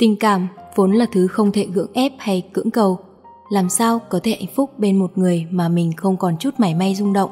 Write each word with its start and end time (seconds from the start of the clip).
Tình 0.00 0.16
cảm 0.16 0.48
vốn 0.76 0.92
là 0.92 1.06
thứ 1.12 1.26
không 1.26 1.52
thể 1.52 1.66
gượng 1.66 1.92
ép 1.92 2.12
hay 2.18 2.42
cưỡng 2.52 2.70
cầu. 2.70 2.98
Làm 3.50 3.68
sao 3.68 3.98
có 4.08 4.20
thể 4.22 4.30
hạnh 4.30 4.54
phúc 4.54 4.78
bên 4.78 4.96
một 4.96 5.18
người 5.18 5.46
mà 5.50 5.68
mình 5.68 5.92
không 5.96 6.16
còn 6.16 6.36
chút 6.38 6.50
mảy 6.58 6.74
may 6.74 6.94
rung 6.94 7.12
động? 7.12 7.30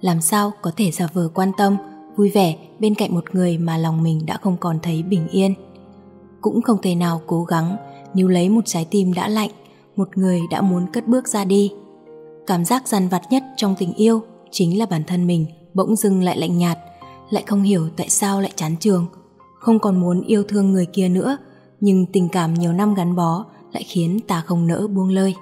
Làm 0.00 0.20
sao 0.20 0.52
có 0.62 0.70
thể 0.76 0.90
giả 0.90 1.08
vờ 1.12 1.28
quan 1.34 1.52
tâm, 1.58 1.76
vui 2.16 2.30
vẻ 2.30 2.56
bên 2.78 2.94
cạnh 2.94 3.14
một 3.14 3.34
người 3.34 3.58
mà 3.58 3.78
lòng 3.78 4.02
mình 4.02 4.26
đã 4.26 4.38
không 4.42 4.56
còn 4.56 4.78
thấy 4.82 5.02
bình 5.02 5.28
yên? 5.28 5.54
Cũng 6.40 6.62
không 6.62 6.78
thể 6.82 6.94
nào 6.94 7.20
cố 7.26 7.44
gắng 7.44 7.76
níu 8.14 8.28
lấy 8.28 8.48
một 8.48 8.62
trái 8.64 8.86
tim 8.90 9.12
đã 9.12 9.28
lạnh, 9.28 9.50
một 9.96 10.16
người 10.18 10.40
đã 10.50 10.60
muốn 10.60 10.86
cất 10.92 11.08
bước 11.08 11.28
ra 11.28 11.44
đi. 11.44 11.72
Cảm 12.46 12.64
giác 12.64 12.88
dằn 12.88 13.08
vặt 13.08 13.22
nhất 13.30 13.42
trong 13.56 13.74
tình 13.78 13.94
yêu 13.94 14.22
chính 14.50 14.78
là 14.78 14.86
bản 14.86 15.02
thân 15.06 15.26
mình 15.26 15.46
bỗng 15.74 15.96
dưng 15.96 16.22
lại 16.22 16.38
lạnh 16.38 16.58
nhạt, 16.58 16.78
lại 17.30 17.44
không 17.46 17.62
hiểu 17.62 17.88
tại 17.96 18.08
sao 18.08 18.40
lại 18.40 18.52
chán 18.56 18.76
trường, 18.80 19.06
không 19.58 19.78
còn 19.78 20.00
muốn 20.00 20.22
yêu 20.22 20.42
thương 20.48 20.72
người 20.72 20.86
kia 20.86 21.08
nữa, 21.08 21.36
nhưng 21.80 22.06
tình 22.06 22.28
cảm 22.28 22.54
nhiều 22.54 22.72
năm 22.72 22.94
gắn 22.94 23.16
bó 23.16 23.44
lại 23.72 23.82
khiến 23.82 24.20
ta 24.26 24.40
không 24.40 24.66
nỡ 24.66 24.86
buông 24.86 25.08
lơi. 25.08 25.34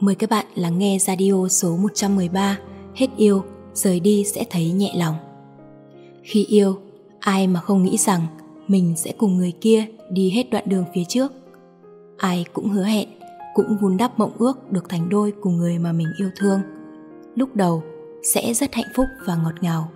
Mời 0.00 0.14
các 0.14 0.30
bạn 0.30 0.46
lắng 0.54 0.78
nghe 0.78 0.98
radio 0.98 1.48
số 1.48 1.76
113 1.76 2.58
Hết 2.94 3.06
yêu, 3.16 3.42
rời 3.74 4.00
đi 4.00 4.24
sẽ 4.24 4.44
thấy 4.50 4.72
nhẹ 4.72 4.92
lòng. 4.96 5.14
Khi 6.22 6.44
yêu, 6.44 6.76
ai 7.20 7.46
mà 7.46 7.60
không 7.60 7.82
nghĩ 7.82 7.96
rằng 7.96 8.20
mình 8.68 8.94
sẽ 8.96 9.12
cùng 9.18 9.36
người 9.36 9.52
kia 9.60 9.86
đi 10.10 10.30
hết 10.30 10.50
đoạn 10.50 10.64
đường 10.68 10.84
phía 10.94 11.04
trước. 11.08 11.32
Ai 12.16 12.44
cũng 12.52 12.68
hứa 12.68 12.84
hẹn, 12.84 13.08
cũng 13.54 13.76
vun 13.80 13.96
đắp 13.96 14.18
mộng 14.18 14.32
ước 14.38 14.72
được 14.72 14.88
thành 14.88 15.08
đôi 15.08 15.32
cùng 15.40 15.56
người 15.56 15.78
mà 15.78 15.92
mình 15.92 16.08
yêu 16.18 16.30
thương. 16.36 16.60
Lúc 17.34 17.56
đầu 17.56 17.82
sẽ 18.22 18.54
rất 18.54 18.74
hạnh 18.74 18.92
phúc 18.94 19.06
và 19.26 19.36
ngọt 19.36 19.54
ngào. 19.60 19.88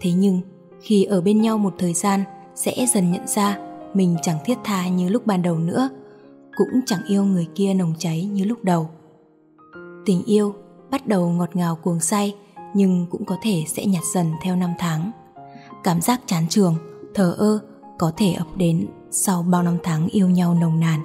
Thế 0.00 0.12
nhưng, 0.12 0.40
khi 0.80 1.04
ở 1.04 1.20
bên 1.20 1.40
nhau 1.40 1.58
một 1.58 1.74
thời 1.78 1.92
gian 1.92 2.24
sẽ 2.54 2.86
dần 2.94 3.12
nhận 3.12 3.26
ra 3.26 3.67
mình 3.94 4.16
chẳng 4.22 4.38
thiết 4.44 4.58
tha 4.64 4.88
như 4.88 5.08
lúc 5.08 5.26
ban 5.26 5.42
đầu 5.42 5.58
nữa, 5.58 5.88
cũng 6.56 6.80
chẳng 6.86 7.04
yêu 7.08 7.24
người 7.24 7.46
kia 7.54 7.74
nồng 7.74 7.94
cháy 7.98 8.24
như 8.24 8.44
lúc 8.44 8.64
đầu. 8.64 8.88
Tình 10.06 10.22
yêu 10.24 10.54
bắt 10.90 11.06
đầu 11.06 11.28
ngọt 11.28 11.56
ngào 11.56 11.76
cuồng 11.76 12.00
say 12.00 12.34
nhưng 12.74 13.06
cũng 13.10 13.24
có 13.24 13.36
thể 13.42 13.64
sẽ 13.66 13.86
nhạt 13.86 14.02
dần 14.14 14.32
theo 14.42 14.56
năm 14.56 14.70
tháng. 14.78 15.10
Cảm 15.84 16.00
giác 16.00 16.20
chán 16.26 16.48
trường, 16.48 16.74
thờ 17.14 17.34
ơ 17.38 17.58
có 17.98 18.12
thể 18.16 18.32
ập 18.32 18.46
đến 18.56 18.86
sau 19.10 19.42
bao 19.42 19.62
năm 19.62 19.76
tháng 19.82 20.08
yêu 20.08 20.28
nhau 20.28 20.54
nồng 20.54 20.80
nàn. 20.80 21.00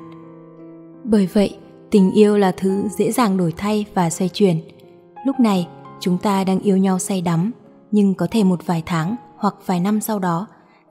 Bởi 1.03 1.28
vậy, 1.34 1.58
tình 1.92 2.12
yêu 2.12 2.38
là 2.38 2.52
thứ 2.58 2.88
dễ 2.97 3.12
dàng 3.12 3.38
đổi 3.38 3.53
thay 3.58 3.86
và 3.94 4.09
xoay 4.09 4.30
chuyển. 4.30 4.62
Lúc 5.25 5.40
này, 5.40 5.68
chúng 6.00 6.18
ta 6.18 6.44
đang 6.44 6.59
yêu 6.59 6.78
nhau 6.78 7.00
say 7.00 7.22
đắm, 7.22 7.52
nhưng 7.92 8.14
có 8.14 8.28
thể 8.31 8.44
một 8.44 8.66
vài 8.66 8.84
tháng 8.86 9.16
hoặc 9.38 9.56
vài 9.66 9.80
năm 9.80 10.02
sau 10.02 10.20
đó, 10.20 10.47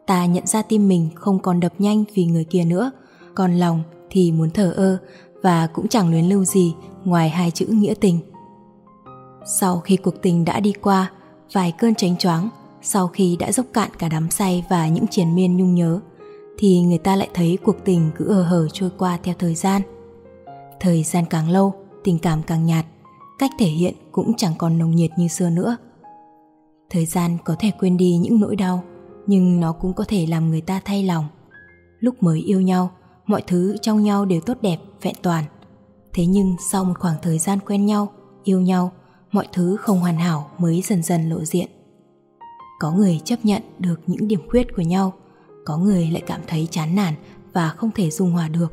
ta 0.07 0.27
nhận 0.27 0.47
ra 0.47 0.63
tim 0.63 0.89
mình 0.89 1.09
không 1.15 1.39
còn 1.39 1.61
đập 1.61 1.73
nhanh 1.79 2.05
vì 2.15 2.25
người 2.25 2.45
kia 2.45 2.65
nữa, 2.65 2.91
còn 3.35 3.55
lòng 3.55 3.83
thì 4.11 4.33
muốn 4.33 4.51
thở 4.51 4.71
ơ 4.71 4.99
và 5.43 5.67
cũng 5.67 5.89
chẳng 5.89 6.11
luyến 6.11 6.25
lưu 6.25 6.45
gì 6.45 6.75
ngoài 7.05 7.29
hai 7.29 7.51
chữ 7.51 7.67
nghĩa 7.67 7.95
tình. 8.01 8.19
Sau 9.47 9.81
khi 9.81 9.97
cuộc 9.97 10.23
tình 10.23 10.45
đã 10.45 10.61
đi 10.61 10.73
qua, 10.73 11.11
vài 11.53 11.73
cơn 11.79 11.95
tránh 11.95 12.17
choáng, 12.17 12.49
sau 12.83 13.09
khi 13.09 13.37
đã 13.37 13.53
dốc 13.53 13.67
cạn 13.73 13.91
cả 13.99 14.09
đám 14.09 14.31
say 14.31 14.65
và 14.71 14.89
những 14.89 15.07
triền 15.07 15.35
miên 15.35 15.57
nhung 15.57 15.75
nhớ, 15.75 16.01
thì 16.59 16.81
người 16.81 16.99
ta 16.99 17.17
lại 17.17 17.29
thấy 17.35 17.59
cuộc 17.65 17.77
tình 17.85 18.11
cứ 18.17 18.29
ờ 18.29 18.43
hờ 18.43 18.69
trôi 18.73 18.91
qua 18.99 19.19
theo 19.23 19.35
thời 19.39 19.55
gian. 19.55 19.83
Thời 20.81 21.03
gian 21.03 21.25
càng 21.31 21.51
lâu, 21.51 21.75
tình 22.05 22.19
cảm 22.19 22.43
càng 22.43 22.67
nhạt, 22.67 22.87
cách 23.39 23.51
thể 23.59 23.67
hiện 23.67 23.95
cũng 24.13 24.33
chẳng 24.37 24.53
còn 24.59 24.79
nồng 24.79 24.95
nhiệt 24.97 25.11
như 25.17 25.29
xưa 25.29 25.51
nữa. 25.51 25.77
Thời 26.91 27.07
gian 27.07 27.39
có 27.45 27.57
thể 27.59 27.71
quên 27.81 27.97
đi 27.97 28.17
những 28.17 28.41
nỗi 28.41 28.57
đau, 28.57 28.85
nhưng 29.27 29.61
nó 29.61 29.73
cũng 29.73 29.93
có 29.93 30.05
thể 30.09 30.27
làm 30.27 30.51
người 30.51 30.61
ta 30.61 30.81
thay 30.85 31.03
lòng. 31.03 31.25
Lúc 32.01 32.23
mới 32.23 32.41
yêu 32.41 32.61
nhau, 32.61 32.91
mọi 33.27 33.43
thứ 33.47 33.77
trong 33.83 34.03
nhau 34.03 34.25
đều 34.25 34.41
tốt 34.41 34.57
đẹp, 34.63 34.79
vẹn 35.03 35.15
toàn. 35.23 35.45
Thế 36.13 36.27
nhưng 36.27 36.57
sau 36.71 36.85
một 36.85 36.95
khoảng 36.99 37.17
thời 37.23 37.39
gian 37.39 37.59
quen 37.67 37.87
nhau, 37.87 38.13
yêu 38.45 38.61
nhau, 38.61 38.93
mọi 39.33 39.49
thứ 39.53 39.77
không 39.77 40.01
hoàn 40.01 40.17
hảo 40.17 40.51
mới 40.59 40.83
dần 40.83 41.03
dần 41.03 41.29
lộ 41.29 41.45
diện. 41.45 41.67
Có 42.79 42.93
người 42.93 43.21
chấp 43.25 43.37
nhận 43.43 43.63
được 43.79 44.01
những 44.07 44.29
điểm 44.29 44.41
khuyết 44.49 44.77
của 44.77 44.83
nhau, 44.83 45.13
có 45.65 45.79
người 45.79 46.11
lại 46.11 46.23
cảm 46.27 46.41
thấy 46.47 46.69
chán 46.71 46.95
nản 46.95 47.15
và 47.53 47.69
không 47.69 47.91
thể 47.95 48.11
dung 48.11 48.31
hòa 48.31 48.49
được. 48.49 48.73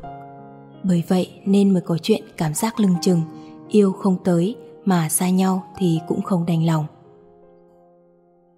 Bởi 0.84 1.02
vậy 1.08 1.32
nên 1.44 1.70
mới 1.70 1.82
có 1.82 1.98
chuyện 2.02 2.24
cảm 2.36 2.54
giác 2.54 2.80
lưng 2.80 2.94
chừng, 3.02 3.20
yêu 3.68 3.92
không 3.92 4.16
tới 4.24 4.56
mà 4.84 5.08
xa 5.08 5.30
nhau 5.30 5.64
thì 5.78 6.00
cũng 6.08 6.22
không 6.22 6.46
đành 6.46 6.66
lòng. 6.66 6.86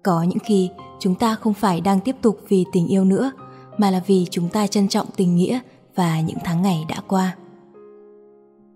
Có 0.03 0.23
những 0.23 0.39
khi 0.39 0.69
chúng 1.03 1.15
ta 1.15 1.35
không 1.35 1.53
phải 1.53 1.81
đang 1.81 1.99
tiếp 1.99 2.15
tục 2.21 2.39
vì 2.49 2.65
tình 2.71 2.87
yêu 2.87 3.05
nữa, 3.05 3.31
mà 3.77 3.91
là 3.91 4.01
vì 4.07 4.25
chúng 4.29 4.49
ta 4.49 4.67
trân 4.67 4.87
trọng 4.87 5.07
tình 5.15 5.35
nghĩa 5.35 5.59
và 5.95 6.21
những 6.21 6.37
tháng 6.43 6.61
ngày 6.61 6.85
đã 6.89 6.95
qua. 7.07 7.35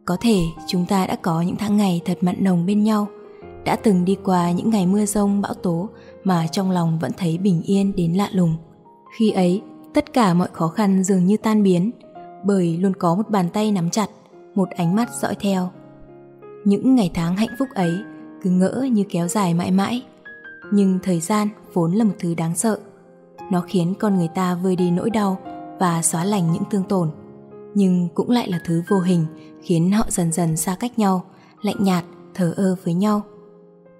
Có 0.06 0.18
thể 0.22 0.40
chúng 0.68 0.86
ta 0.86 1.08
đã 1.08 1.16
có 1.16 1.42
những 1.42 1.56
tháng 1.56 1.78
ngày 1.78 2.02
thật 2.06 2.18
mặn 2.22 2.36
nồng 2.44 2.66
bên 2.66 2.84
nhau, 2.84 3.08
đã 3.66 3.76
từng 3.76 4.06
đi 4.06 4.18
qua 4.24 4.52
những 4.52 4.70
ngày 4.70 4.88
mưa 4.88 5.06
rông 5.06 5.42
bão 5.42 5.54
tố 5.54 5.90
mà 6.24 6.48
trong 6.48 6.72
lòng 6.72 7.00
vẫn 7.00 7.12
thấy 7.18 7.38
bình 7.38 7.62
yên 7.62 7.96
đến 7.96 8.14
lạ 8.14 8.30
lùng. 8.32 8.56
Khi 9.18 9.32
ấy, 9.32 9.62
tất 9.94 10.14
cả 10.14 10.34
mọi 10.34 10.48
khó 10.54 10.68
khăn 10.68 11.04
dường 11.04 11.26
như 11.26 11.38
tan 11.38 11.64
biến, 11.64 11.92
bởi 12.46 12.78
luôn 12.78 12.94
có 13.00 13.16
một 13.16 13.30
bàn 13.30 13.50
tay 13.54 13.72
nắm 13.72 13.90
chặt, 13.90 14.10
một 14.56 14.70
ánh 14.70 14.96
mắt 14.96 15.10
dõi 15.22 15.36
theo. 15.40 15.70
Những 16.66 16.96
ngày 16.96 17.12
tháng 17.14 17.36
hạnh 17.36 17.56
phúc 17.60 17.68
ấy 17.76 17.94
cứ 18.42 18.50
ngỡ 18.50 18.88
như 18.92 19.04
kéo 19.10 19.28
dài 19.28 19.54
mãi 19.54 19.72
mãi. 19.72 20.04
Nhưng 20.72 21.00
thời 21.04 21.20
gian 21.20 21.48
vốn 21.74 21.94
là 21.94 22.04
một 22.04 22.14
thứ 22.20 22.34
đáng 22.34 22.56
sợ. 22.56 22.80
Nó 23.52 23.62
khiến 23.62 23.94
con 24.00 24.16
người 24.16 24.30
ta 24.36 24.56
vơi 24.56 24.76
đi 24.76 24.92
nỗi 24.92 25.10
đau 25.10 25.38
và 25.80 26.02
xóa 26.02 26.24
lành 26.24 26.52
những 26.52 26.64
thương 26.72 26.84
tổn. 26.84 27.10
Nhưng 27.74 28.08
cũng 28.14 28.30
lại 28.30 28.50
là 28.50 28.60
thứ 28.66 28.82
vô 28.90 29.00
hình 29.00 29.26
khiến 29.62 29.92
họ 29.92 30.06
dần 30.10 30.32
dần 30.32 30.58
xa 30.58 30.76
cách 30.80 31.00
nhau, 31.00 31.24
lạnh 31.62 31.84
nhạt, 31.84 32.06
thờ 32.34 32.54
ơ 32.58 32.76
với 32.84 32.94
nhau. 32.94 33.22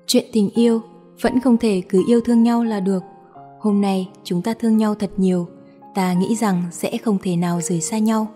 Chuyện 0.08 0.26
tình 0.34 0.50
yêu 0.50 0.82
vẫn 1.22 1.40
không 1.40 1.58
thể 1.58 1.82
cứ 1.90 2.04
yêu 2.08 2.22
thương 2.22 2.44
nhau 2.44 2.64
là 2.64 2.80
được. 2.80 3.04
Hôm 3.60 3.82
nay 3.82 4.10
chúng 4.24 4.42
ta 4.42 4.54
thương 4.60 4.78
nhau 4.78 4.96
thật 4.96 5.12
nhiều, 5.18 5.48
ta 5.96 6.14
nghĩ 6.14 6.36
rằng 6.36 6.64
sẽ 6.72 6.98
không 6.98 7.18
thể 7.24 7.36
nào 7.36 7.62
rời 7.62 7.82
xa 7.82 7.98
nhau. 7.98 8.28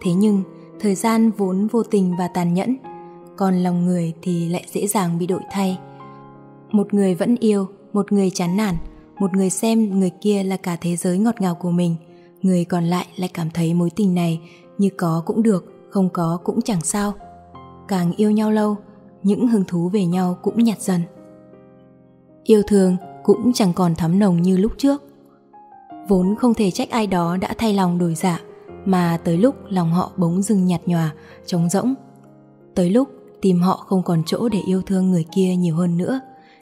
Thế 0.00 0.12
nhưng, 0.12 0.42
thời 0.80 0.94
gian 0.94 1.30
vốn 1.30 1.66
vô 1.66 1.82
tình 1.82 2.16
và 2.18 2.28
tàn 2.28 2.54
nhẫn, 2.54 2.76
còn 3.36 3.56
lòng 3.56 3.86
người 3.86 4.12
thì 4.22 4.48
lại 4.48 4.64
dễ 4.72 4.86
dàng 4.86 5.18
bị 5.18 5.26
đổi 5.26 5.42
thay. 5.50 5.78
Một 6.70 6.94
người 6.94 7.14
vẫn 7.14 7.36
yêu, 7.40 7.66
một 7.92 8.12
người 8.12 8.30
chán 8.30 8.56
nản, 8.56 8.74
một 9.18 9.32
người 9.32 9.50
xem 9.50 9.98
người 9.98 10.10
kia 10.20 10.42
là 10.42 10.56
cả 10.56 10.76
thế 10.80 10.96
giới 10.96 11.18
ngọt 11.18 11.40
ngào 11.40 11.54
của 11.54 11.70
mình, 11.70 11.96
người 12.42 12.64
còn 12.64 12.84
lại 12.84 13.06
lại 13.16 13.30
cảm 13.34 13.50
thấy 13.50 13.74
mối 13.74 13.90
tình 13.96 14.14
này 14.14 14.40
như 14.78 14.88
có 14.96 15.22
cũng 15.26 15.42
được, 15.42 15.64
không 15.90 16.08
có 16.08 16.38
cũng 16.44 16.62
chẳng 16.62 16.80
sao. 16.80 17.12
Càng 17.88 18.12
yêu 18.16 18.30
nhau 18.30 18.50
lâu, 18.50 18.76
những 19.22 19.48
hứng 19.48 19.64
thú 19.64 19.88
về 19.88 20.04
nhau 20.06 20.38
cũng 20.42 20.64
nhạt 20.64 20.80
dần. 20.80 21.00
Yêu 22.44 22.62
thương 22.68 22.96
cũng 23.22 23.52
chẳng 23.52 23.72
còn 23.72 23.94
thắm 23.94 24.18
nồng 24.18 24.42
như 24.42 24.56
lúc 24.56 24.72
trước. 24.78 25.02
Vốn 26.08 26.34
không 26.36 26.54
thể 26.54 26.70
trách 26.70 26.90
ai 26.90 27.06
đó 27.06 27.36
đã 27.36 27.54
thay 27.58 27.74
lòng 27.74 27.98
đổi 27.98 28.14
dạ, 28.14 28.40
mà 28.84 29.18
tới 29.24 29.38
lúc 29.38 29.54
lòng 29.68 29.92
họ 29.92 30.12
bỗng 30.16 30.42
dưng 30.42 30.66
nhạt 30.66 30.80
nhòa, 30.86 31.12
trống 31.46 31.68
rỗng. 31.68 31.94
Tới 32.74 32.90
lúc 32.90 33.08
tìm 33.40 33.60
họ 33.60 33.76
không 33.76 34.02
còn 34.02 34.22
chỗ 34.26 34.48
để 34.48 34.60
yêu 34.66 34.82
thương 34.82 35.10
người 35.10 35.24
kia 35.34 35.56
nhiều 35.56 35.76
hơn 35.76 35.96
nữa, 35.96 36.20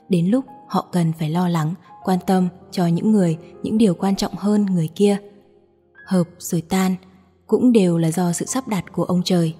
đến 0.08 0.26
lúc 0.26 0.44
họ 0.68 0.86
cần 0.92 1.12
phải 1.18 1.30
lo 1.30 1.48
lắng, 1.48 1.74
quan 2.04 2.18
tâm 2.26 2.48
cho 2.70 2.86
những 2.86 3.12
người, 3.12 3.38
những 3.62 3.78
điều 3.78 3.94
quan 3.94 4.16
trọng 4.16 4.34
hơn 4.34 4.66
người 4.66 4.88
kia. 4.94 5.16
Hợp 6.06 6.24
rồi 6.38 6.60
tan, 6.60 6.94
cũng 7.46 7.72
đều 7.72 7.98
là 7.98 8.10
do 8.10 8.32
sự 8.32 8.46
sắp 8.46 8.68
đặt 8.68 8.92
của 8.92 9.04
ông 9.04 9.22
trời. 9.24 9.54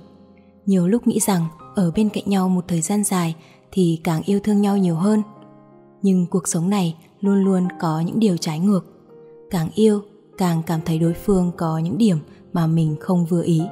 Nhiều 0.67 0.89
lúc 0.89 1.07
nghĩ 1.07 1.21
rằng 1.21 1.47
ở 1.75 1.91
bên 1.97 2.09
cạnh 2.09 2.25
nhau 2.27 2.49
một 2.49 2.65
thời 2.69 2.81
gian 2.81 3.05
dài 3.05 3.35
thì 3.73 4.01
càng 4.05 4.23
yêu 4.23 4.41
thương 4.41 4.61
nhau 4.61 4.77
nhiều 4.77 4.95
hơn. 4.95 5.23
Nhưng 6.03 6.27
cuộc 6.27 6.49
sống 6.49 6.71
này 6.71 6.97
luôn 7.21 7.45
luôn 7.45 7.69
có 7.81 8.01
những 8.01 8.21
điều 8.21 8.37
trái 8.37 8.59
ngược. 8.59 8.87
Càng 9.51 9.69
yêu, 9.75 10.01
càng 10.39 10.63
cảm 10.67 10.81
thấy 10.85 10.99
đối 10.99 11.13
phương 11.15 11.53
có 11.57 11.79
những 11.79 11.99
điểm 11.99 12.19
mà 12.53 12.67
mình 12.67 12.97
không 13.01 13.25
vừa 13.25 13.43
ý. 13.43 13.63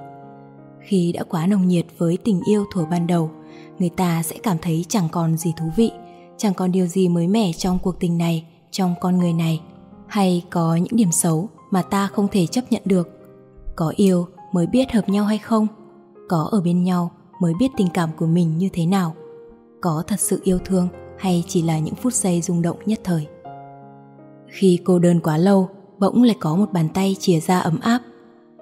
Khi 0.80 1.12
đã 1.12 1.22
quá 1.22 1.46
nồng 1.46 1.68
nhiệt 1.68 1.86
với 1.98 2.18
tình 2.24 2.40
yêu 2.48 2.64
thuở 2.72 2.84
ban 2.84 3.06
đầu, 3.06 3.30
người 3.78 3.88
ta 3.88 4.22
sẽ 4.22 4.36
cảm 4.42 4.56
thấy 4.62 4.84
chẳng 4.88 5.08
còn 5.12 5.36
gì 5.36 5.52
thú 5.56 5.66
vị, 5.76 5.90
chẳng 6.36 6.54
còn 6.54 6.72
điều 6.72 6.86
gì 6.86 7.08
mới 7.08 7.28
mẻ 7.28 7.52
trong 7.52 7.78
cuộc 7.82 8.00
tình 8.00 8.18
này, 8.18 8.46
trong 8.70 8.94
con 9.00 9.18
người 9.18 9.32
này, 9.32 9.60
hay 10.06 10.44
có 10.50 10.76
những 10.76 10.96
điểm 10.96 11.12
xấu 11.12 11.48
mà 11.70 11.82
ta 11.82 12.06
không 12.06 12.28
thể 12.32 12.46
chấp 12.46 12.62
nhận 12.70 12.82
được. 12.84 13.08
Có 13.76 13.92
yêu 13.96 14.26
mới 14.52 14.66
biết 14.66 14.92
hợp 14.92 15.08
nhau 15.08 15.24
hay 15.24 15.38
không, 15.38 15.66
có 16.28 16.48
ở 16.52 16.60
bên 16.60 16.84
nhau 16.84 17.10
mới 17.40 17.54
biết 17.58 17.68
tình 17.76 17.88
cảm 17.94 18.10
của 18.16 18.26
mình 18.26 18.58
như 18.58 18.68
thế 18.72 18.86
nào, 18.86 19.14
có 19.80 20.02
thật 20.06 20.20
sự 20.20 20.40
yêu 20.44 20.58
thương 20.64 20.88
hay 21.18 21.44
chỉ 21.48 21.62
là 21.62 21.78
những 21.78 21.94
phút 21.94 22.14
giây 22.14 22.40
rung 22.40 22.62
động 22.62 22.76
nhất 22.86 23.00
thời. 23.04 23.26
Khi 24.48 24.78
cô 24.84 24.98
đơn 24.98 25.20
quá 25.20 25.36
lâu, 25.36 25.68
bỗng 25.98 26.22
lại 26.22 26.36
có 26.40 26.56
một 26.56 26.72
bàn 26.72 26.88
tay 26.94 27.16
chìa 27.18 27.40
ra 27.40 27.58
ấm 27.58 27.80
áp. 27.80 28.00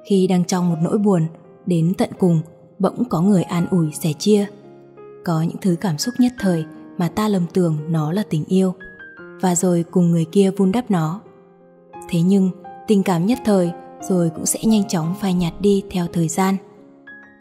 Khi 0.08 0.26
đang 0.26 0.44
trong 0.44 0.70
một 0.70 0.76
nỗi 0.82 0.98
buồn, 0.98 1.26
đến 1.66 1.94
tận 1.98 2.10
cùng, 2.18 2.40
bỗng 2.78 3.04
có 3.08 3.20
người 3.20 3.42
an 3.42 3.66
ủi 3.70 3.92
sẻ 3.92 4.12
chia. 4.18 4.46
Có 5.24 5.42
những 5.42 5.56
thứ 5.60 5.76
cảm 5.80 5.98
xúc 5.98 6.14
nhất 6.18 6.32
thời 6.38 6.64
mà 6.98 7.08
ta 7.08 7.28
lầm 7.28 7.46
tưởng 7.52 7.78
nó 7.88 8.12
là 8.12 8.22
tình 8.30 8.44
yêu, 8.44 8.74
và 9.40 9.54
rồi 9.54 9.84
cùng 9.90 10.10
người 10.10 10.24
kia 10.24 10.50
vun 10.56 10.72
đắp 10.72 10.90
nó. 10.90 11.20
Thế 12.08 12.22
nhưng, 12.22 12.50
tình 12.88 13.02
cảm 13.02 13.26
nhất 13.26 13.38
thời 13.44 13.72
rồi 14.00 14.30
cũng 14.30 14.46
sẽ 14.46 14.60
nhanh 14.64 14.88
chóng 14.88 15.14
phai 15.20 15.34
nhạt 15.34 15.52
đi 15.60 15.82
theo 15.90 16.06
thời 16.12 16.28
gian. 16.28 16.56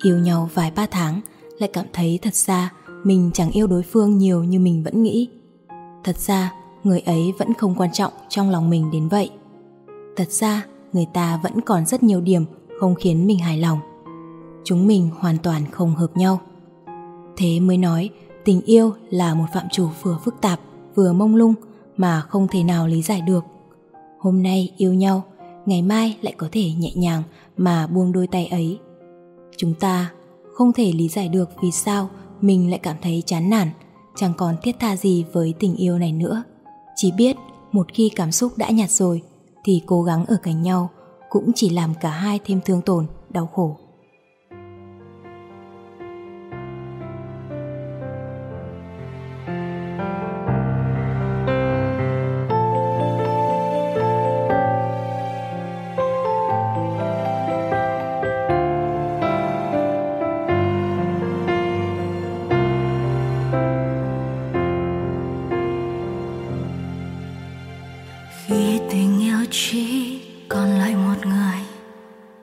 Yêu 0.04 0.18
nhau 0.18 0.50
vài 0.54 0.72
ba 0.76 0.86
tháng 0.86 1.22
lại 1.60 1.70
cảm 1.74 1.86
thấy 1.94 2.20
thật 2.22 2.36
ra 2.36 2.74
mình 3.04 3.32
chẳng 3.34 3.52
yêu 3.52 3.68
đối 3.68 3.84
phương 3.84 4.18
nhiều 4.18 4.44
như 4.44 4.60
mình 4.60 4.84
vẫn 4.84 5.04
nghĩ. 5.04 5.30
Thật 6.04 6.18
ra 6.18 6.54
người 6.84 7.00
ấy 7.00 7.34
vẫn 7.38 7.54
không 7.54 7.76
quan 7.78 7.92
trọng 7.92 8.14
trong 8.30 8.50
lòng 8.50 8.70
mình 8.70 8.92
đến 8.92 9.08
vậy. 9.08 9.30
Thật 10.16 10.32
ra 10.32 10.66
người 10.94 11.06
ta 11.14 11.40
vẫn 11.44 11.62
còn 11.62 11.86
rất 11.86 12.04
nhiều 12.04 12.22
điểm 12.22 12.46
không 12.80 12.96
khiến 12.96 13.28
mình 13.28 13.40
hài 13.40 13.58
lòng. 13.58 13.80
Chúng 14.64 14.88
mình 14.88 15.10
hoàn 15.20 15.38
toàn 15.38 15.62
không 15.72 15.96
hợp 15.96 16.18
nhau. 16.18 16.42
Thế 17.38 17.60
mới 17.60 17.78
nói 17.78 18.10
tình 18.46 18.62
yêu 18.62 18.94
là 19.10 19.34
một 19.34 19.46
phạm 19.54 19.70
trù 19.70 19.88
vừa 20.02 20.18
phức 20.24 20.42
tạp 20.42 20.60
vừa 20.96 21.14
mông 21.14 21.36
lung 21.36 21.54
mà 21.98 22.22
không 22.22 22.48
thể 22.48 22.64
nào 22.64 22.88
lý 22.88 23.02
giải 23.02 23.22
được. 23.22 23.46
Hôm 24.20 24.44
nay 24.44 24.74
yêu 24.78 24.94
nhau, 24.94 25.24
ngày 25.66 25.82
mai 25.82 26.18
lại 26.22 26.34
có 26.38 26.48
thể 26.52 26.72
nhẹ 26.72 26.92
nhàng 26.96 27.24
mà 27.58 27.88
buông 27.88 28.12
đôi 28.12 28.28
tay 28.28 28.48
ấy. 28.48 28.80
Chúng 29.58 29.74
ta 29.74 30.12
không 30.54 30.74
thể 30.74 30.92
lý 30.92 31.08
giải 31.08 31.30
được 31.30 31.50
vì 31.62 31.72
sao 31.72 32.10
mình 32.42 32.70
lại 32.70 32.80
cảm 32.80 32.96
thấy 33.02 33.24
chán 33.26 33.50
nản, 33.50 33.68
chẳng 34.16 34.34
còn 34.38 34.56
thiết 34.64 34.76
tha 34.80 34.96
gì 34.96 35.26
với 35.34 35.54
tình 35.60 35.76
yêu 35.76 35.98
này 35.98 36.12
nữa. 36.12 36.44
Chỉ 36.96 37.12
biết 37.12 37.36
một 37.72 37.88
khi 37.94 38.10
cảm 38.16 38.32
xúc 38.32 38.58
đã 38.58 38.70
nhạt 38.70 38.90
rồi 38.90 39.22
thì 39.64 39.82
cố 39.86 40.04
gắng 40.04 40.26
ở 40.26 40.38
cạnh 40.44 40.62
nhau 40.62 40.90
cũng 41.30 41.52
chỉ 41.56 41.70
làm 41.70 41.94
cả 42.02 42.10
hai 42.10 42.40
thêm 42.46 42.60
thương 42.66 42.82
tổn, 42.82 43.06
đau 43.30 43.48
khổ. 43.48 43.78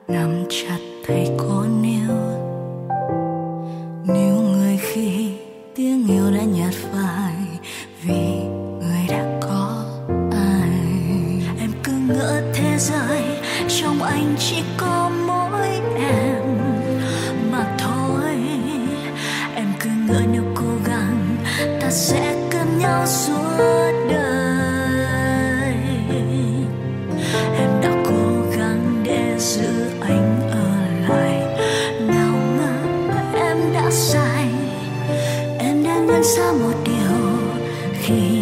nắm 0.09 0.38
ra 36.39 36.51
một 36.51 36.73
điều 36.85 37.19
khi 38.01 38.38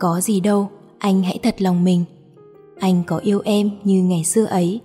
Có 0.00 0.20
gì 0.20 0.40
đâu, 0.40 0.68
anh 0.98 1.22
hãy 1.22 1.38
thật 1.42 1.62
lòng 1.62 1.84
mình. 1.84 2.04
Anh 2.78 3.02
có 3.06 3.18
yêu 3.18 3.40
em 3.44 3.70
như 3.84 4.02
ngày 4.02 4.24
xưa 4.24 4.44
ấy. 4.44 4.80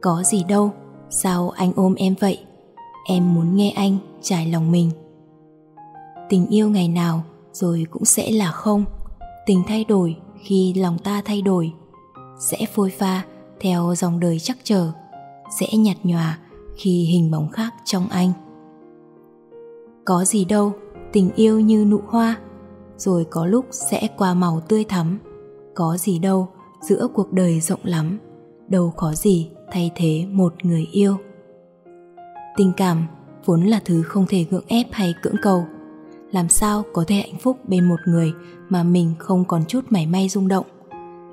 Có 0.00 0.22
gì 0.22 0.44
đâu, 0.44 0.70
sao 1.10 1.50
anh 1.50 1.72
ôm 1.76 1.94
em 1.94 2.14
vậy? 2.20 2.38
Em 3.06 3.34
muốn 3.34 3.56
nghe 3.56 3.70
anh 3.70 3.96
trải 4.22 4.46
lòng 4.46 4.72
mình. 4.72 4.90
Tình 6.28 6.46
yêu 6.46 6.70
ngày 6.70 6.88
nào 6.88 7.22
rồi 7.52 7.86
cũng 7.90 8.04
sẽ 8.04 8.30
là 8.30 8.50
không. 8.50 8.84
Tình 9.46 9.62
thay 9.66 9.84
đổi 9.84 10.16
khi 10.40 10.74
lòng 10.74 10.98
ta 10.98 11.22
thay 11.24 11.42
đổi. 11.42 11.72
Sẽ 12.40 12.58
phôi 12.74 12.90
pha 12.90 13.24
theo 13.60 13.94
dòng 13.96 14.20
đời 14.20 14.38
chắc 14.38 14.58
chờ. 14.64 14.92
Sẽ 15.60 15.66
nhạt 15.72 15.96
nhòa 16.02 16.38
khi 16.76 17.04
hình 17.04 17.30
bóng 17.30 17.48
khác 17.48 17.74
trong 17.84 18.08
anh. 18.08 18.32
Có 20.04 20.24
gì 20.24 20.44
đâu, 20.44 20.72
tình 21.12 21.30
yêu 21.34 21.60
như 21.60 21.84
nụ 21.84 22.00
hoa 22.06 22.36
rồi 23.00 23.26
có 23.30 23.46
lúc 23.46 23.66
sẽ 23.70 24.08
qua 24.18 24.34
màu 24.34 24.60
tươi 24.60 24.84
thắm 24.84 25.18
có 25.74 25.96
gì 25.96 26.18
đâu 26.18 26.48
giữa 26.80 27.08
cuộc 27.14 27.32
đời 27.32 27.60
rộng 27.60 27.80
lắm 27.84 28.18
đâu 28.68 28.92
có 28.96 29.12
gì 29.14 29.50
thay 29.72 29.90
thế 29.94 30.26
một 30.30 30.64
người 30.64 30.88
yêu 30.92 31.16
Tình 32.56 32.72
cảm 32.76 33.06
vốn 33.44 33.62
là 33.62 33.80
thứ 33.84 34.02
không 34.02 34.26
thể 34.28 34.44
gượng 34.50 34.64
ép 34.66 34.86
hay 34.92 35.14
cưỡng 35.22 35.36
cầu. 35.42 35.66
Làm 36.32 36.48
sao 36.48 36.82
có 36.92 37.04
thể 37.06 37.14
hạnh 37.16 37.38
phúc 37.40 37.56
bên 37.68 37.88
một 37.88 38.00
người 38.06 38.32
mà 38.68 38.82
mình 38.82 39.14
không 39.18 39.44
còn 39.44 39.64
chút 39.68 39.84
mảy 39.90 40.06
may 40.06 40.28
rung 40.28 40.48
động? 40.48 40.66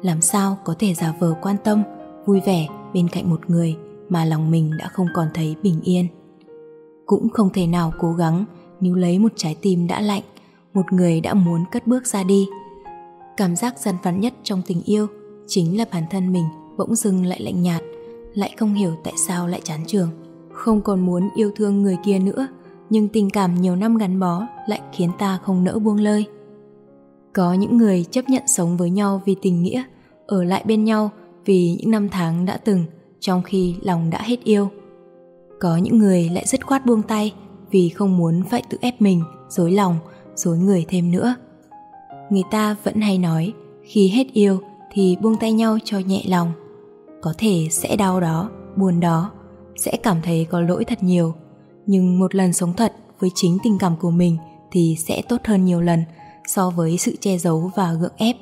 Làm 0.01 0.21
sao 0.21 0.57
có 0.63 0.75
thể 0.79 0.93
giả 0.93 1.13
vờ 1.19 1.33
quan 1.41 1.55
tâm, 1.63 1.83
vui 2.25 2.41
vẻ 2.45 2.67
bên 2.93 3.07
cạnh 3.07 3.29
một 3.29 3.49
người 3.49 3.75
mà 4.09 4.25
lòng 4.25 4.51
mình 4.51 4.71
đã 4.77 4.87
không 4.87 5.07
còn 5.13 5.27
thấy 5.33 5.55
bình 5.63 5.81
yên? 5.83 6.07
Cũng 7.05 7.29
không 7.29 7.49
thể 7.53 7.67
nào 7.67 7.93
cố 7.99 8.13
gắng 8.13 8.45
níu 8.79 8.95
lấy 8.95 9.19
một 9.19 9.31
trái 9.35 9.55
tim 9.61 9.87
đã 9.87 10.01
lạnh, 10.01 10.23
một 10.77 10.93
người 10.93 11.21
đã 11.21 11.33
muốn 11.33 11.65
cất 11.71 11.87
bước 11.87 12.07
ra 12.07 12.23
đi. 12.23 12.47
Cảm 13.37 13.55
giác 13.55 13.79
gian 13.79 13.95
vắn 14.03 14.19
nhất 14.19 14.33
trong 14.43 14.61
tình 14.67 14.81
yêu 14.85 15.07
chính 15.47 15.77
là 15.77 15.85
bản 15.91 16.03
thân 16.09 16.33
mình 16.33 16.45
bỗng 16.77 16.95
dưng 16.95 17.25
lại 17.25 17.41
lạnh 17.41 17.61
nhạt, 17.61 17.81
lại 18.33 18.55
không 18.57 18.73
hiểu 18.73 18.91
tại 19.03 19.13
sao 19.27 19.47
lại 19.47 19.61
chán 19.63 19.79
trường 19.87 20.09
không 20.51 20.81
còn 20.81 21.05
muốn 21.05 21.29
yêu 21.35 21.51
thương 21.55 21.81
người 21.81 21.97
kia 22.05 22.19
nữa 22.19 22.47
nhưng 22.89 23.07
tình 23.07 23.29
cảm 23.29 23.61
nhiều 23.61 23.75
năm 23.75 23.97
gắn 23.97 24.19
bó 24.19 24.43
lại 24.67 24.81
khiến 24.93 25.11
ta 25.19 25.39
không 25.43 25.63
nỡ 25.63 25.79
buông 25.79 25.99
lơi. 25.99 26.25
Có 27.33 27.53
những 27.53 27.77
người 27.77 28.03
chấp 28.11 28.29
nhận 28.29 28.43
sống 28.47 28.77
với 28.77 28.89
nhau 28.89 29.21
vì 29.25 29.35
tình 29.41 29.63
nghĩa 29.63 29.83
ở 30.27 30.43
lại 30.43 30.63
bên 30.67 30.83
nhau 30.83 31.09
vì 31.45 31.75
những 31.79 31.91
năm 31.91 32.09
tháng 32.09 32.45
đã 32.45 32.57
từng 32.57 32.85
trong 33.19 33.43
khi 33.43 33.75
lòng 33.81 34.09
đã 34.09 34.21
hết 34.21 34.43
yêu. 34.43 34.69
Có 35.59 35.77
những 35.77 35.97
người 35.97 36.29
lại 36.29 36.43
dứt 36.47 36.65
khoát 36.65 36.85
buông 36.85 37.01
tay 37.01 37.33
vì 37.71 37.89
không 37.89 38.17
muốn 38.17 38.43
phải 38.49 38.63
tự 38.69 38.77
ép 38.81 39.01
mình 39.01 39.23
dối 39.49 39.71
lòng 39.71 39.95
dối 40.37 40.57
người 40.57 40.85
thêm 40.89 41.11
nữa. 41.11 41.35
Người 42.29 42.43
ta 42.51 42.75
vẫn 42.83 43.01
hay 43.01 43.17
nói, 43.17 43.53
khi 43.83 44.09
hết 44.09 44.27
yêu 44.33 44.59
thì 44.91 45.17
buông 45.21 45.35
tay 45.39 45.53
nhau 45.53 45.77
cho 45.83 45.99
nhẹ 45.99 46.23
lòng. 46.27 46.51
Có 47.21 47.33
thể 47.37 47.67
sẽ 47.71 47.95
đau 47.95 48.19
đó, 48.19 48.49
buồn 48.75 48.99
đó, 48.99 49.31
sẽ 49.75 49.97
cảm 50.03 50.21
thấy 50.23 50.47
có 50.49 50.61
lỗi 50.61 50.85
thật 50.85 51.03
nhiều. 51.03 51.33
Nhưng 51.85 52.19
một 52.19 52.35
lần 52.35 52.53
sống 52.53 52.73
thật 52.73 52.93
với 53.19 53.29
chính 53.35 53.57
tình 53.63 53.77
cảm 53.79 53.95
của 53.95 54.11
mình 54.11 54.37
thì 54.71 54.95
sẽ 54.99 55.21
tốt 55.29 55.37
hơn 55.45 55.65
nhiều 55.65 55.81
lần 55.81 56.03
so 56.47 56.69
với 56.69 56.97
sự 56.97 57.15
che 57.19 57.37
giấu 57.37 57.71
và 57.75 57.93
gượng 57.93 58.15
ép. 58.17 58.35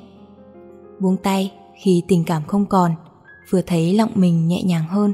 Buông 1.00 1.16
tay 1.16 1.52
khi 1.82 2.02
tình 2.08 2.24
cảm 2.24 2.42
không 2.46 2.66
còn, 2.66 2.92
vừa 3.50 3.60
thấy 3.62 3.94
lòng 3.94 4.10
mình 4.14 4.48
nhẹ 4.48 4.62
nhàng 4.62 4.88
hơn, 4.88 5.12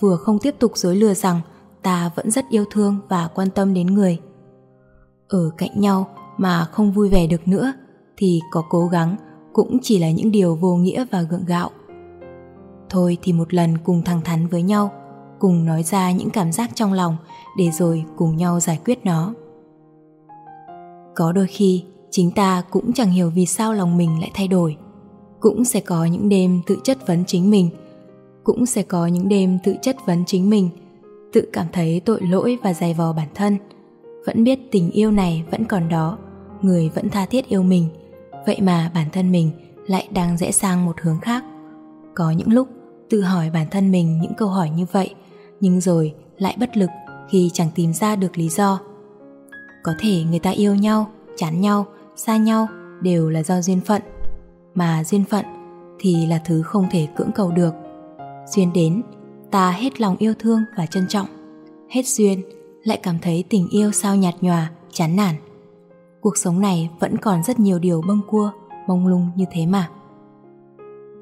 vừa 0.00 0.16
không 0.16 0.38
tiếp 0.38 0.54
tục 0.58 0.72
dối 0.74 0.96
lừa 0.96 1.14
rằng 1.14 1.40
ta 1.82 2.10
vẫn 2.16 2.30
rất 2.30 2.44
yêu 2.50 2.64
thương 2.70 2.98
và 3.08 3.28
quan 3.34 3.50
tâm 3.50 3.74
đến 3.74 3.86
người 3.86 4.18
ở 5.32 5.50
cạnh 5.58 5.80
nhau 5.80 6.06
mà 6.38 6.64
không 6.64 6.92
vui 6.92 7.08
vẻ 7.08 7.26
được 7.26 7.48
nữa, 7.48 7.72
thì 8.16 8.40
có 8.50 8.64
cố 8.70 8.86
gắng 8.86 9.16
cũng 9.52 9.78
chỉ 9.82 9.98
là 9.98 10.10
những 10.10 10.32
điều 10.32 10.56
vô 10.56 10.76
nghĩa 10.76 11.04
và 11.10 11.22
gượng 11.22 11.44
gạo. 11.46 11.70
Thôi 12.90 13.18
thì 13.22 13.32
một 13.32 13.54
lần 13.54 13.78
cùng 13.84 14.02
thẳng 14.02 14.20
thắn 14.24 14.46
với 14.46 14.62
nhau, 14.62 14.92
cùng 15.38 15.64
nói 15.64 15.82
ra 15.82 16.12
những 16.12 16.30
cảm 16.30 16.52
giác 16.52 16.70
trong 16.74 16.92
lòng 16.92 17.16
để 17.58 17.70
rồi 17.70 18.04
cùng 18.16 18.36
nhau 18.36 18.60
giải 18.60 18.80
quyết 18.84 18.98
nó. 19.04 19.34
Có 21.14 21.32
đôi 21.32 21.46
khi, 21.46 21.84
chính 22.10 22.30
ta 22.30 22.62
cũng 22.70 22.92
chẳng 22.92 23.10
hiểu 23.10 23.30
vì 23.30 23.46
sao 23.46 23.72
lòng 23.72 23.96
mình 23.96 24.20
lại 24.20 24.30
thay 24.34 24.48
đổi. 24.48 24.76
Cũng 25.40 25.64
sẽ 25.64 25.80
có 25.80 26.04
những 26.04 26.28
đêm 26.28 26.60
tự 26.66 26.78
chất 26.84 27.06
vấn 27.06 27.24
chính 27.26 27.50
mình, 27.50 27.70
cũng 28.44 28.66
sẽ 28.66 28.82
có 28.82 29.06
những 29.06 29.28
đêm 29.28 29.58
tự 29.64 29.76
chất 29.82 29.96
vấn 30.06 30.24
chính 30.26 30.50
mình, 30.50 30.68
tự 31.32 31.48
cảm 31.52 31.66
thấy 31.72 32.00
tội 32.00 32.20
lỗi 32.20 32.58
và 32.62 32.74
dày 32.74 32.94
vò 32.94 33.12
bản 33.12 33.28
thân 33.34 33.58
vẫn 34.26 34.44
biết 34.44 34.58
tình 34.70 34.90
yêu 34.90 35.10
này 35.10 35.44
vẫn 35.50 35.64
còn 35.64 35.88
đó, 35.88 36.18
người 36.62 36.88
vẫn 36.94 37.08
tha 37.08 37.26
thiết 37.26 37.48
yêu 37.48 37.62
mình. 37.62 37.88
Vậy 38.46 38.60
mà 38.60 38.90
bản 38.94 39.06
thân 39.12 39.32
mình 39.32 39.50
lại 39.86 40.08
đang 40.10 40.36
rẽ 40.36 40.50
sang 40.50 40.84
một 40.84 41.00
hướng 41.00 41.20
khác. 41.20 41.44
Có 42.14 42.30
những 42.30 42.52
lúc 42.52 42.68
tự 43.10 43.20
hỏi 43.20 43.50
bản 43.50 43.66
thân 43.70 43.90
mình 43.92 44.20
những 44.20 44.34
câu 44.34 44.48
hỏi 44.48 44.70
như 44.70 44.86
vậy, 44.92 45.14
nhưng 45.60 45.80
rồi 45.80 46.14
lại 46.38 46.56
bất 46.60 46.76
lực 46.76 46.90
khi 47.30 47.50
chẳng 47.52 47.68
tìm 47.74 47.92
ra 47.92 48.16
được 48.16 48.38
lý 48.38 48.48
do. 48.48 48.80
Có 49.82 49.92
thể 49.98 50.22
người 50.30 50.38
ta 50.38 50.50
yêu 50.50 50.74
nhau, 50.74 51.10
chán 51.36 51.60
nhau, 51.60 51.86
xa 52.16 52.36
nhau 52.36 52.68
đều 53.02 53.30
là 53.30 53.42
do 53.42 53.60
duyên 53.60 53.80
phận, 53.80 54.02
mà 54.74 55.04
duyên 55.04 55.24
phận 55.24 55.44
thì 56.00 56.26
là 56.26 56.40
thứ 56.44 56.62
không 56.62 56.86
thể 56.90 57.08
cưỡng 57.16 57.30
cầu 57.34 57.50
được. 57.50 57.74
Duyên 58.46 58.72
đến, 58.72 59.02
ta 59.50 59.70
hết 59.70 60.00
lòng 60.00 60.16
yêu 60.18 60.34
thương 60.38 60.60
và 60.76 60.86
trân 60.86 61.08
trọng, 61.08 61.26
hết 61.90 62.06
duyên 62.06 62.42
lại 62.84 63.00
cảm 63.02 63.18
thấy 63.18 63.44
tình 63.48 63.68
yêu 63.68 63.92
sao 63.92 64.16
nhạt 64.16 64.34
nhòa, 64.40 64.70
chán 64.92 65.16
nản. 65.16 65.34
Cuộc 66.20 66.36
sống 66.36 66.60
này 66.60 66.90
vẫn 67.00 67.16
còn 67.16 67.42
rất 67.42 67.60
nhiều 67.60 67.78
điều 67.78 68.02
bâng 68.08 68.20
cua, 68.28 68.50
mông 68.86 69.06
lung 69.06 69.30
như 69.36 69.44
thế 69.52 69.66
mà. 69.66 69.90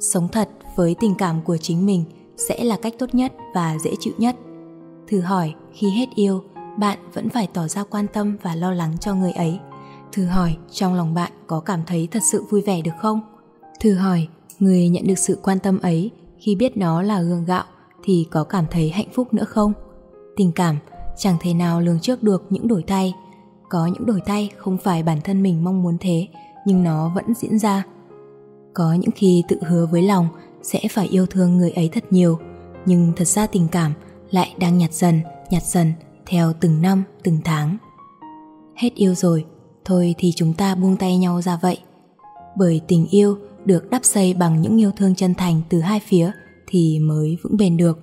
Sống 0.01 0.29
thật 0.29 0.49
với 0.77 0.97
tình 1.01 1.15
cảm 1.15 1.43
của 1.43 1.57
chính 1.57 1.87
mình 1.87 2.05
sẽ 2.37 2.65
là 2.65 2.77
cách 2.83 2.95
tốt 2.99 3.15
nhất 3.15 3.33
và 3.55 3.77
dễ 3.85 3.91
chịu 4.01 4.13
nhất. 4.19 4.37
Thử 5.09 5.21
hỏi, 5.21 5.55
khi 5.73 5.91
hết 5.91 6.07
yêu, 6.15 6.43
bạn 6.79 6.99
vẫn 7.13 7.29
phải 7.29 7.47
tỏ 7.47 7.69
ra 7.69 7.85
quan 7.85 8.07
tâm 8.13 8.37
và 8.43 8.55
lo 8.55 8.73
lắng 8.73 8.99
cho 9.01 9.15
người 9.15 9.33
ấy. 9.33 9.59
Thử 10.13 10.25
hỏi, 10.25 10.57
trong 10.71 10.95
lòng 10.95 11.15
bạn 11.15 11.33
có 11.47 11.61
cảm 11.61 11.81
thấy 11.87 12.09
thật 12.11 12.23
sự 12.23 12.45
vui 12.51 12.61
vẻ 12.61 12.83
được 12.83 12.91
không? 12.99 13.21
Thử 13.81 13.95
hỏi, 13.95 14.29
người 14.59 14.89
nhận 14.89 15.07
được 15.07 15.19
sự 15.19 15.39
quan 15.43 15.59
tâm 15.59 15.79
ấy 15.79 16.11
khi 16.39 16.55
biết 16.55 16.77
nó 16.77 17.03
là 17.03 17.23
gương 17.23 17.45
gạo 17.45 17.65
thì 18.03 18.27
có 18.31 18.45
cảm 18.45 18.65
thấy 18.71 18.91
hạnh 18.91 19.09
phúc 19.13 19.35
nữa 19.35 19.45
không? 19.45 19.73
Tình 20.37 20.53
cảm 20.53 20.77
chẳng 21.17 21.37
thể 21.41 21.55
nào 21.55 21.81
lường 21.81 22.01
trước 22.01 22.23
được 22.23 22.47
những 22.51 22.69
đổi 22.69 22.85
thay. 22.87 23.15
Có 23.69 23.87
những 23.87 24.07
đổi 24.07 24.21
thay 24.27 24.51
không 24.57 24.79
phải 24.79 25.03
bản 25.03 25.21
thân 25.25 25.43
mình 25.43 25.65
mong 25.65 25.83
muốn 25.83 25.97
thế, 26.01 26.27
nhưng 26.67 26.85
nó 26.85 27.13
vẫn 27.15 27.35
diễn 27.35 27.59
ra. 27.59 27.85
Có 28.75 28.93
những 28.95 29.11
khi 29.11 29.43
tự 29.49 29.57
hứa 29.67 29.87
với 29.87 30.03
lòng 30.03 30.29
sẽ 30.63 30.81
phải 30.91 31.07
yêu 31.07 31.27
thương 31.27 31.57
người 31.57 31.71
ấy 31.71 31.89
thật 31.93 32.05
nhiều, 32.11 32.39
nhưng 32.87 33.13
thật 33.17 33.29
ra 33.29 33.47
tình 33.47 33.69
cảm 33.69 33.93
lại 34.31 34.55
đang 34.59 34.79
nhạt 34.79 34.93
dần 34.93 35.21
nhạt 35.51 35.63
dần 35.63 35.93
theo 36.27 36.53
từng 36.61 36.83
năm, 36.83 37.05
từng 37.23 37.39
tháng. 37.45 37.77
Hết 38.77 38.95
yêu 38.95 39.15
rồi, 39.15 39.45
thôi 39.85 40.15
thì 40.19 40.33
chúng 40.37 40.53
ta 40.53 40.75
buông 40.75 40.97
tay 40.97 41.19
nhau 41.19 41.43
ra 41.43 41.59
vậy. 41.63 41.79
Bởi 42.57 42.81
tình 42.89 43.07
yêu 43.11 43.37
được 43.65 43.91
đắp 43.91 44.05
xây 44.05 44.35
bằng 44.35 44.63
những 44.63 44.81
yêu 44.81 44.91
thương 44.97 45.15
chân 45.15 45.35
thành 45.35 45.63
từ 45.69 45.81
hai 45.81 46.01
phía 46.01 46.33
thì 46.67 46.99
mới 46.99 47.37
vững 47.43 47.57
bền 47.57 47.77
được. 47.77 47.99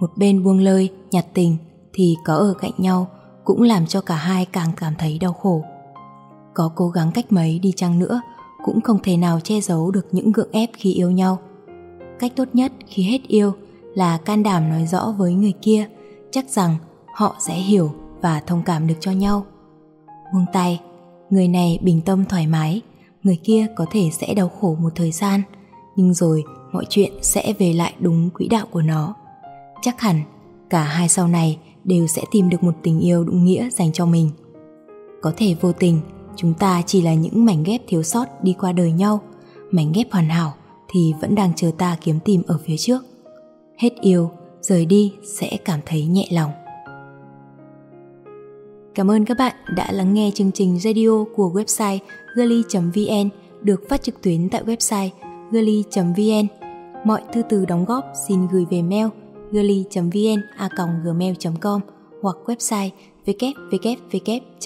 Một 0.00 0.10
bên 0.16 0.44
buông 0.44 0.58
lơi, 0.58 0.90
nhạt 1.10 1.26
tình 1.34 1.56
thì 1.96 2.16
có 2.24 2.34
ở 2.34 2.54
cạnh 2.60 2.72
nhau 2.78 3.08
cũng 3.44 3.62
làm 3.62 3.86
cho 3.86 4.00
cả 4.00 4.16
hai 4.16 4.44
càng 4.44 4.70
cảm 4.76 4.92
thấy 4.98 5.18
đau 5.18 5.32
khổ. 5.32 5.62
Có 6.54 6.72
cố 6.74 6.88
gắng 6.88 7.10
cách 7.14 7.32
mấy 7.32 7.58
đi 7.58 7.72
chăng 7.76 7.98
nữa 7.98 8.20
cũng 8.64 8.80
không 8.80 8.98
thể 9.02 9.16
nào 9.16 9.40
che 9.40 9.60
giấu 9.60 9.90
được 9.90 10.06
những 10.12 10.32
gượng 10.32 10.52
ép 10.52 10.70
khi 10.74 10.92
yêu 10.92 11.10
nhau. 11.10 11.38
Cách 12.18 12.32
tốt 12.36 12.48
nhất 12.52 12.72
khi 12.86 13.02
hết 13.02 13.22
yêu 13.28 13.52
là 13.94 14.18
can 14.18 14.42
đảm 14.42 14.68
nói 14.68 14.86
rõ 14.86 15.14
với 15.18 15.34
người 15.34 15.52
kia, 15.62 15.88
chắc 16.30 16.48
rằng 16.48 16.76
họ 17.14 17.36
sẽ 17.40 17.54
hiểu 17.54 17.92
và 18.22 18.40
thông 18.46 18.62
cảm 18.62 18.86
được 18.86 18.94
cho 19.00 19.10
nhau. 19.10 19.46
Buông 20.32 20.46
tay, 20.52 20.80
người 21.30 21.48
này 21.48 21.78
bình 21.82 22.00
tâm 22.00 22.24
thoải 22.24 22.46
mái, 22.46 22.82
người 23.22 23.38
kia 23.44 23.66
có 23.76 23.86
thể 23.90 24.10
sẽ 24.12 24.34
đau 24.34 24.48
khổ 24.48 24.76
một 24.80 24.92
thời 24.94 25.12
gian, 25.12 25.42
nhưng 25.96 26.14
rồi 26.14 26.44
mọi 26.72 26.84
chuyện 26.88 27.12
sẽ 27.22 27.52
về 27.58 27.72
lại 27.72 27.94
đúng 28.00 28.30
quỹ 28.30 28.48
đạo 28.48 28.66
của 28.70 28.82
nó. 28.82 29.14
Chắc 29.82 30.00
hẳn 30.00 30.22
cả 30.70 30.82
hai 30.82 31.08
sau 31.08 31.28
này 31.28 31.58
đều 31.86 32.06
sẽ 32.06 32.22
tìm 32.30 32.48
được 32.48 32.62
một 32.62 32.74
tình 32.82 33.00
yêu 33.00 33.24
đúng 33.24 33.44
nghĩa 33.44 33.70
dành 33.70 33.92
cho 33.92 34.06
mình. 34.06 34.30
Có 35.22 35.32
thể 35.36 35.54
vô 35.60 35.72
tình, 35.72 36.00
chúng 36.36 36.54
ta 36.54 36.82
chỉ 36.86 37.02
là 37.02 37.14
những 37.14 37.44
mảnh 37.44 37.62
ghép 37.62 37.82
thiếu 37.88 38.02
sót 38.02 38.24
đi 38.42 38.54
qua 38.60 38.72
đời 38.72 38.92
nhau, 38.92 39.20
mảnh 39.70 39.92
ghép 39.94 40.12
hoàn 40.12 40.28
hảo 40.28 40.54
thì 40.88 41.14
vẫn 41.20 41.34
đang 41.34 41.52
chờ 41.56 41.70
ta 41.78 41.96
kiếm 42.00 42.18
tìm 42.24 42.42
ở 42.46 42.58
phía 42.64 42.76
trước. 42.76 43.02
Hết 43.78 43.90
yêu, 44.00 44.30
rời 44.60 44.86
đi 44.86 45.12
sẽ 45.24 45.56
cảm 45.64 45.80
thấy 45.86 46.06
nhẹ 46.06 46.28
lòng. 46.32 46.50
Cảm 48.94 49.10
ơn 49.10 49.24
các 49.24 49.38
bạn 49.38 49.56
đã 49.76 49.92
lắng 49.92 50.14
nghe 50.14 50.30
chương 50.34 50.52
trình 50.52 50.78
radio 50.78 51.24
của 51.36 51.50
website 51.54 51.98
girly.vn 52.36 53.28
được 53.62 53.88
phát 53.88 54.02
trực 54.02 54.22
tuyến 54.22 54.48
tại 54.48 54.64
website 54.64 55.08
girly.vn. 55.52 56.46
Mọi 57.04 57.22
thư 57.32 57.42
từ 57.48 57.64
đóng 57.64 57.84
góp 57.84 58.04
xin 58.28 58.46
gửi 58.52 58.64
về 58.70 58.82
mail 58.82 59.06
girly.vn 59.56 60.42
a 60.56 60.68
gmail.com 61.04 61.80
hoặc 62.22 62.36
website 62.46 62.90
www.girly.vn. 63.26 64.62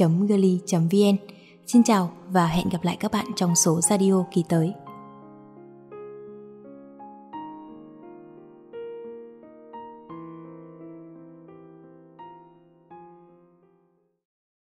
Xin 1.66 1.82
chào 1.82 2.12
và 2.30 2.47
hẹn 2.47 2.68
gặp 2.68 2.85
lại 2.85 2.97
các 3.00 3.12
bạn 3.12 3.26
trong 3.37 3.56
số 3.56 3.80
radio 3.80 4.25
kỳ 4.32 4.44
tới. 4.49 4.73